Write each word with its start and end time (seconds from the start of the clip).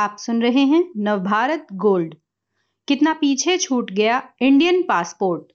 आप 0.00 0.16
सुन 0.18 0.42
रहे 0.42 0.60
हैं 0.60 0.90
नवभारत 0.96 1.66
गोल्ड। 1.72 2.14
कितना 2.88 3.12
पीछे 3.12 3.58
छूट 3.58 3.90
गया 3.90 4.28
इंडियन 4.42 4.82
पासपोर्ट। 4.82 5.52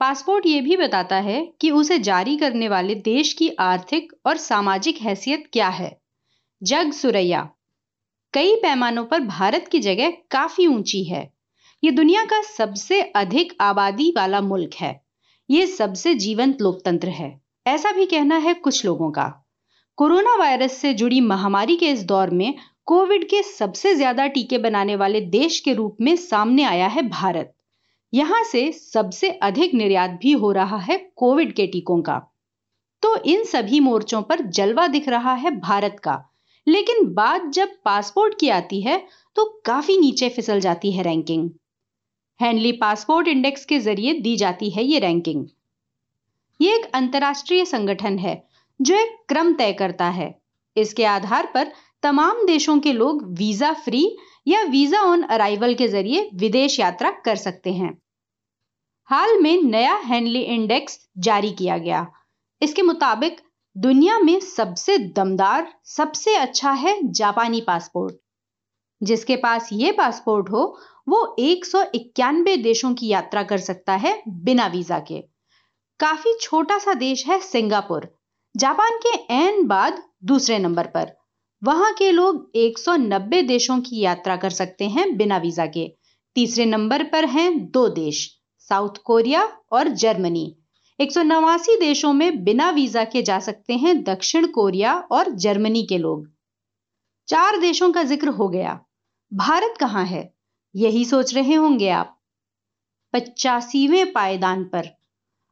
पासपोर्ट 0.00 0.46
ये 0.46 0.60
भी 0.60 0.76
बताता 0.76 1.16
है 1.16 1.52
कि 1.60 1.70
उसे 1.70 1.98
जारी 1.98 2.36
करने 2.36 2.68
वाले 2.68 2.94
देश 2.94 3.32
की 3.32 3.48
आर्थिक 3.48 4.12
और 4.26 4.36
सामाजिक 4.36 4.98
हैसियत 4.98 5.44
क्या 5.52 5.68
है। 5.68 6.00
जग 6.62 6.92
सुरैया। 6.92 7.50
कई 8.34 8.56
पैमानों 8.56 9.04
पर 9.04 9.20
भारत 9.20 9.68
की 9.72 9.78
जगह 9.78 10.10
काफ़ी 10.10 10.66
ऊँची 10.66 11.04
है। 11.04 11.32
ये 11.84 11.90
दुनिया 11.90 12.24
का 12.24 12.42
सबसे 12.42 13.02
अधिक 13.02 13.52
आबादी 13.60 14.14
वाला 14.16 14.40
मुल्क 14.40 14.74
है। 14.74 15.04
ये 15.50 15.66
सबसे 15.66 16.14
जीवंत 16.14 16.62
लोकतंत्र 16.62 17.08
है। 17.08 17.40
ऐसा 17.66 17.92
भी 17.92 18.06
कहना 18.06 18.36
है 18.36 18.54
कुछ 18.54 18.84
लोगों 18.84 19.10
का। 19.10 19.50
कोरोना 19.96 20.36
वायरस 20.36 20.72
से 20.72 20.94
जुड़ी 20.94 21.20
महामारी 21.20 21.76
के 21.76 21.86
इस 21.86 22.04
दौर 22.04 22.30
में 22.30 22.54
कोविड 22.88 23.24
के 23.24 23.42
सबसे 23.42 23.94
ज़्यादा 23.94 24.26
टीके 24.26 24.58
बनाने 24.58 24.96
वाले 24.96 25.20
देश 25.20 25.58
के 25.60 25.72
रूप 25.74 25.96
में 26.00 26.14
सामने 26.16 26.64
आया 26.64 26.86
है 26.86 27.02
भारत। 27.02 27.52
यहाँ 28.12 28.42
से 28.44 28.70
सबसे 28.72 29.30
अधिक 29.42 29.74
निर्यात 29.74 30.18
भी 30.22 30.32
हो 30.32 30.50
रहा 30.52 30.76
है 30.78 30.98
कोविड 31.16 31.52
के 31.52 31.66
टीकों 31.66 32.00
का। 32.02 32.18
तो 33.02 33.16
इन 33.16 33.44
सभी 33.44 33.80
मोर्चों 33.80 34.20
पर 34.22 34.40
जलवा 34.48 34.86
दिख 34.86 35.08
रहा 35.08 35.34
है 35.34 35.50
भारत 35.60 35.96
का। 36.04 36.18
लेकिन 36.66 37.12
बात 37.14 37.50
जब 37.54 37.74
पासपोर्ट 37.84 38.38
की 38.40 38.48
आती 38.48 38.80
है 38.80 38.98
तो 39.36 39.44
काफ़ी 39.64 39.96
नीचे 39.98 40.28
फिसल 40.28 40.60
जाती 40.60 40.92
है 40.92 41.02
रैंकिंग। 41.02 41.50
हैंडली 42.40 42.72
पासपोर्ट 42.72 43.28
इंडेक्स 43.28 43.64
के 43.64 43.78
ज़रिए 43.80 44.12
दी 44.20 44.36
जाती 44.36 44.70
है 44.70 44.84
ये 44.84 44.98
रैंकिंग। 44.98 45.46
ये 46.60 46.74
एक 46.74 46.84
अंतर्राष्ट्रीय 46.94 47.64
संगठन 47.64 48.18
है, 48.18 48.42
जो 48.80 48.94
एक 48.94 49.16
क्रम 49.28 49.52
तय 49.54 49.72
करता 49.72 50.08
है। 50.10 50.34
इसके 50.76 51.04
आधार 51.06 51.50
पर 51.54 51.72
तमाम 52.04 52.44
देशों 52.46 52.78
के 52.80 52.92
लोग 52.92 53.22
वीज़ा 53.34 53.72
फ्री 53.72 54.16
या 54.46 54.62
वीज़ा 54.62 54.98
ऑन 55.00 55.22
अराइवल 55.22 55.74
के 55.74 55.88
ज़रिए 55.88 56.30
विदेश 56.34 56.80
यात्रा 56.80 57.10
कर 57.10 57.36
सकते 57.36 57.72
हैं। 57.72 57.98
हाल 59.04 59.40
में 59.40 59.62
नया 59.62 59.94
हैंडली 59.94 60.40
इंडेक्स 60.40 60.98
जारी 61.18 61.50
किया 61.50 61.78
गया। 61.78 62.06
इसके 62.62 62.82
मुताबिक 62.82 63.40
दुनिया 63.76 64.18
में 64.18 64.40
सबसे 64.40 64.98
दमदार, 64.98 65.72
सबसे 65.84 66.36
अच्छा 66.36 66.72
है 66.72 66.98
जापानी 67.12 67.60
पासपोर्ट। 67.60 68.14
जिसके 69.02 69.36
पास 69.36 69.68
ये 69.72 69.92
पासपोर्ट 69.92 70.50
हो, 70.50 70.78
वो 71.08 71.36
एक 71.38 71.64
सौ 71.64 71.82
इक्यानवे 71.94 72.56
देशों 72.56 72.94
की 72.94 73.08
यात्रा 73.08 73.42
कर 73.42 73.58
सकता 73.58 73.92
है 73.96 74.22
बिना 74.28 74.66
वीज़ा 74.66 74.98
के। 74.98 75.20
काफ़ी 76.00 76.38
छोटा 76.40 76.78
सा 76.78 76.94
देश 76.94 77.26
है 77.26 77.40
सिंगापुर। 77.40 78.14
जापान 78.56 79.00
के 79.06 79.34
एन 79.34 79.66
बाद 79.66 80.02
दूसरे 80.24 80.58
नंबर 80.58 80.86
पर। 80.86 81.23
वहाँ 81.64 81.92
के 81.92 82.10
लोग 82.10 82.50
190 82.56 83.42
देशों 83.42 83.80
की 83.80 84.00
यात्रा 84.00 84.36
कर 84.36 84.50
सकते 84.50 84.88
हैं 84.88 85.16
बिना 85.16 85.36
वीज़ा 85.38 85.66
के। 85.66 85.92
तीसरे 86.34 86.64
नंबर 86.64 87.02
पर 87.02 87.24
हैं 87.24 87.70
दो 87.70 87.88
देश, 87.88 88.38
साउथ 88.58 88.90
कोरिया 89.04 89.58
और 89.72 89.88
जर्मनी। 89.88 90.56
एक 91.00 91.12
सौ 91.12 91.22
नवासी 91.22 91.76
देशों 91.80 92.12
में 92.12 92.44
बिना 92.44 92.70
वीज़ा 92.70 93.04
के 93.04 93.22
जा 93.22 93.38
सकते 93.38 93.74
हैं 93.74 94.02
दक्षिण 94.02 94.46
कोरिया 94.46 94.94
और 94.94 95.30
जर्मनी 95.30 95.82
के 95.82 95.98
लोग। 95.98 96.28
चार 97.28 97.60
देशों 97.60 97.92
का 97.92 98.02
ज़िक्र 98.02 98.28
हो 98.28 98.48
गया। 98.48 98.80
भारत 99.34 99.74
कहाँ 99.80 100.04
है? 100.04 100.34
यही 100.76 101.04
सोच 101.04 101.34
रहे 101.34 101.54
होंगे 101.54 101.88
आप। 101.88 102.20
पचासीवें 103.12 104.12
पायदान 104.12 104.64
पर। 104.64 104.88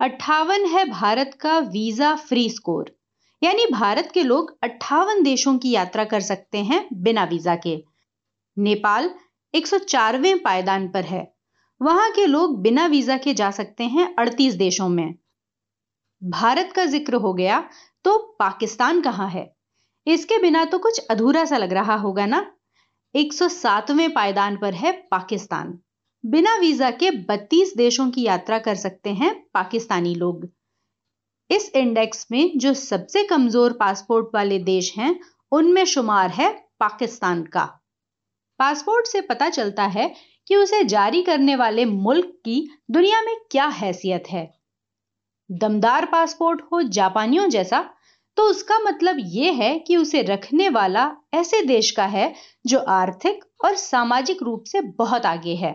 अट्ठावन 0.00 0.66
है 0.66 0.84
भारत 0.84 1.38
का 1.40 1.58
वीज़ा 1.58 2.16
फ्री 2.16 2.50
स्कोर। 2.50 2.95
यानी 3.42 3.66
भारत 3.66 4.10
के 4.14 4.22
लोग 4.22 4.56
अट्ठावन 4.62 5.22
देशों 5.22 5.56
की 5.58 5.70
यात्रा 5.70 6.04
कर 6.04 6.20
सकते 6.20 6.58
हैं 6.58 6.86
बिना 6.92 7.24
वीज़ा 7.24 7.56
के। 7.56 7.76
नेपाल 8.56 9.10
104वें 9.54 10.38
पायदान 10.42 10.88
पर 10.88 11.04
है। 11.04 11.26
वहाँ 11.80 12.10
के 12.10 12.26
लोग 12.26 12.60
बिना 12.62 12.86
वीज़ा 12.86 13.16
के 13.16 13.34
जा 13.34 13.50
सकते 13.50 13.84
हैं 13.84 14.14
38 14.16 14.54
देशों 14.54 14.88
में। 14.88 15.14
भारत 16.22 16.72
का 16.76 16.84
ज़िक्र 16.84 17.14
हो 17.14 17.32
गया 17.34 17.60
तो 18.04 18.16
पाकिस्तान 18.38 19.00
कहाँ 19.00 19.28
है? 19.28 19.54
इसके 20.06 20.38
बिना 20.38 20.64
तो 20.64 20.78
कुछ 20.78 21.06
अधूरा 21.10 21.44
सा 21.44 21.56
लग 21.56 21.72
रहा 21.72 21.94
होगा 21.94 22.26
ना? 22.26 22.44
107वें 23.14 24.12
पायदान 24.12 24.56
पर 24.56 24.74
है 24.74 24.92
पाकिस्तान। 25.10 25.78
बिना 26.24 26.56
वीज़ा 26.56 26.90
के 26.90 27.10
32 27.26 27.76
देशों 27.76 28.10
की 28.10 28.22
यात्रा 28.22 28.58
कर 28.58 28.74
सकते 28.74 29.10
हैं 29.10 29.34
पाकिस्तानी 29.54 30.14
लोग। 30.14 30.48
इस 31.50 31.70
इंडेक्स 31.74 32.26
में 32.30 32.58
जो 32.58 32.72
सबसे 32.74 33.22
कमज़ोर 33.24 33.72
पासपोर्ट 33.72 34.28
वाले 34.34 34.58
देश 34.58 34.92
हैं, 34.98 35.18
उनमें 35.52 35.84
शुमार 35.84 36.30
है 36.30 36.50
पाकिस्तान 36.80 37.42
का। 37.42 37.64
पासपोर्ट 38.60 39.06
से 39.06 39.20
पता 39.20 39.48
चलता 39.50 39.84
है 39.86 40.14
कि 40.46 40.56
उसे 40.56 40.82
जारी 40.84 41.22
करने 41.22 41.56
वाले 41.56 41.84
मुल्क 41.84 42.26
की 42.44 42.68
दुनिया 42.90 43.20
में 43.22 43.36
क्या 43.50 43.66
हैसियत 43.74 44.24
है। 44.30 44.50
दमदार 45.50 46.04
पासपोर्ट 46.04 46.62
हो 46.72 46.82
जापानियों 46.82 47.48
जैसा 47.48 47.88
तो 48.36 48.42
उसका 48.42 48.78
मतलब 48.78 49.16
ये 49.18 49.52
है 49.52 49.78
कि 49.78 49.96
उसे 49.96 50.22
रखने 50.22 50.68
वाला 50.68 51.10
ऐसे 51.34 51.62
देश 51.62 51.90
का 51.90 52.04
है 52.06 52.32
जो 52.66 52.78
आर्थिक 52.78 53.44
और 53.64 53.74
सामाजिक 53.74 54.42
रूप 54.42 54.64
से 54.66 54.80
बहुत 54.98 55.26
आगे 55.26 55.54
है। 55.54 55.74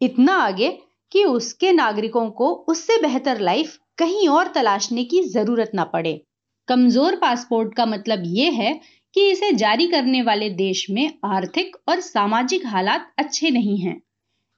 इतना 0.00 0.34
आगे 0.36 0.70
कि 1.12 1.24
उसके 1.24 1.72
नागरिकों 1.72 2.28
को 2.30 2.52
उससे 2.68 3.00
बेहतर 3.02 3.40
लाइफ 3.40 3.78
कहीं 3.98 4.28
और 4.28 4.48
तलाशने 4.48 5.04
की 5.04 5.22
ज़रूरत 5.22 5.70
ना 5.74 5.84
पड़े। 5.84 6.20
कमज़ोर 6.68 7.16
पासपोर्ट 7.16 7.74
का 7.74 7.86
मतलब 7.86 8.22
ये 8.26 8.50
है 8.50 8.72
कि 9.14 9.30
इसे 9.30 9.50
जारी 9.52 9.86
करने 9.86 10.20
वाले 10.22 10.50
देश 10.50 10.84
में 10.90 11.12
आर्थिक 11.26 11.76
और 11.88 12.00
सामाजिक 12.00 12.66
हालात 12.66 13.12
अच्छे 13.18 13.50
नहीं 13.50 13.78
हैं। 13.78 14.00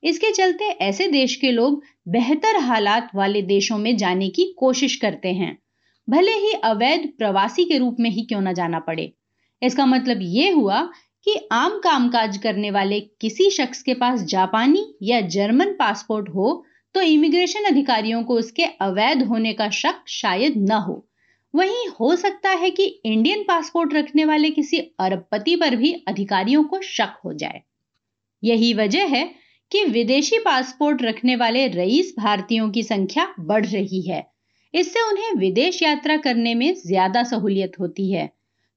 इसके 0.03 0.31
चलते 0.33 0.65
ऐसे 0.65 1.07
देश 1.09 1.35
के 1.37 1.51
लोग 1.53 1.83
बेहतर 2.09 2.57
हालात 2.61 3.11
वाले 3.15 3.43
देशों 3.45 3.79
में 3.79 3.97
जाने 3.97 4.29
की 4.29 4.45
कोशिश 4.59 4.97
करते 4.97 5.33
हैं। 5.33 5.57
भले 6.09 6.33
ही 6.39 6.53
अवैध 6.65 7.09
प्रवासी 7.19 7.65
के 7.65 7.79
रूप 7.79 7.97
में 8.01 8.11
ही 8.11 8.23
क्यों 8.23 8.41
ना 8.41 8.53
जाना 8.53 8.79
पड़े। 8.79 9.13
इसका 9.63 9.87
मतलब 9.87 10.19
ये 10.23 10.51
हुआ 10.51 10.83
कि 11.27 11.35
आम 11.53 11.79
कामकाज 11.79 12.37
करने 12.37 12.71
वाले 12.71 13.01
किसी 13.01 13.51
शख्स 13.51 13.83
के 13.83 13.95
पास 13.95 14.23
जापानी 14.25 14.85
या 15.03 15.21
जर्मन 15.29 15.73
पासपोर्ट 15.73 16.29
हो 16.29 16.65
तो 16.95 17.01
इमिग्रेशन 17.03 17.65
अधिकारियों 17.65 18.23
को 18.25 18.35
उसके 18.35 18.65
अवैध 18.81 19.23
होने 19.23 19.53
का 19.53 19.69
शक 19.71 20.03
शायद 20.09 20.55
न 20.61 20.79
हो। 20.79 21.07
वहीं 21.55 21.87
हो 22.01 22.15
सकता 22.17 22.51
है 22.51 22.71
कि 22.71 22.85
इंडियन 22.85 23.43
पासपोर्ट 23.43 23.95
रखने 23.95 24.25
वाले 24.25 24.51
किसी 24.51 24.79
अरबपति 24.79 25.55
पर 25.57 25.77
भी 25.77 25.93
अधिकारियों 26.09 26.65
को 26.65 26.81
शक 26.83 27.21
हो 27.25 27.33
जाए। 27.33 27.63
यही 28.43 28.73
वजह 28.75 29.07
है 29.07 29.25
कि 29.71 29.85
विदेशी 29.85 30.39
पासपोर्ट 30.39 31.03
रखने 31.03 31.37
वाले 31.37 31.67
रईस 31.69 32.15
भारतीयों 32.19 32.71
की 32.71 32.83
संख्या 32.83 33.27
बढ़ 33.41 33.67
रही 33.67 34.01
है। 34.03 34.27
इससे 34.75 35.01
उन्हें 35.01 35.33
विदेश 35.33 35.83
यात्रा 35.83 36.17
करने 36.17 36.55
में 36.55 36.73
ज़्यादा 36.77 37.23
सहूलियत 37.23 37.79
होती 37.81 38.11
है। 38.13 38.31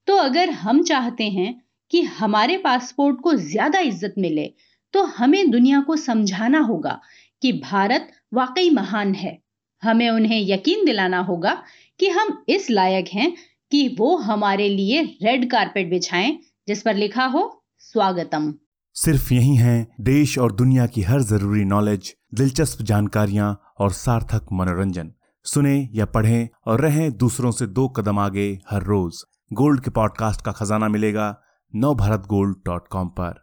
तो 0.07 0.15
अगर 0.15 0.49
हम 0.49 0.83
चाहते 0.83 1.23
हैं 1.23 1.53
कि 1.91 2.01
हमारे 2.01 2.57
पासपोर्ट 2.57 3.19
को 3.21 3.33
ज़्यादा 3.33 3.79
इज़्ज़त 3.79 4.13
मिले 4.17 4.53
तो 4.93 5.03
हमें 5.03 5.49
दुनिया 5.51 5.79
को 5.81 5.95
समझाना 5.95 6.59
होगा 6.59 6.99
कि 7.43 7.51
भारत 7.51 8.11
वाकई 8.33 8.69
महान 8.69 9.13
है। 9.13 9.43
हमें 9.83 10.09
उन्हें 10.09 10.41
यकीन 10.41 10.85
दिलाना 10.85 11.19
होगा 11.19 11.63
कि 11.99 12.09
हम 12.09 12.43
इस 12.49 12.69
लायक 12.69 13.05
हैं 13.13 13.33
कि 13.71 13.95
वो 13.99 14.17
हमारे 14.17 14.69
लिए 14.69 15.01
रेड 15.01 15.51
कारपेट 15.51 15.89
बिछाएँ, 15.89 16.39
जिस 16.67 16.81
पर 16.81 16.95
लिखा 16.95 17.25
हो, 17.25 17.65
स्वागतम। 17.77 18.53
सिर्फ़ 18.93 19.33
यही 19.33 19.55
है, 19.55 19.87
देश 20.01 20.37
और 20.37 20.51
दुनिया 20.51 20.87
की 20.87 21.01
हर 21.01 21.21
ज़रूरी 21.21 21.65
नॉलेज 21.65 22.15
दिलचस्प 22.33 22.81
जानकारियाँ 22.81 23.61
और 23.79 23.91
सार्थक 23.91 24.45
मनोरंजन। 24.53 25.11
सुने 25.43 25.89
या 25.93 26.05
पढ़ें 26.05 26.49
और 26.67 26.81
रहें 26.81 27.17
दूसरों 27.17 27.51
से 27.51 27.67
दो 27.67 27.87
कदम 27.87 28.19
आगे 28.19 28.59
हर 28.69 28.83
रोज। 28.83 29.23
गोल्ड 29.53 29.83
के 29.83 29.91
पॉडकास्ट 29.91 30.41
का 30.41 30.51
खजाना 30.51 30.87
मिलेगा 30.87 31.41
नवभारत 31.75 32.19
गोल्ड 32.19 32.57
डॉट 32.65 32.87
कॉम 32.87 33.07
पर। 33.07 33.42